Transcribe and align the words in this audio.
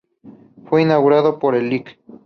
Fue 0.65 0.81
inaugurado 0.81 1.37
por 1.37 1.53
el 1.53 1.69
lic. 1.69 1.99